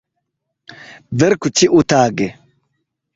Verku 1.23 1.51
ĉiutage! 1.61 2.31